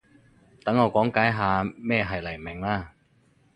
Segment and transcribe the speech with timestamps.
[0.63, 2.95] 等我講解下咩係黎明啦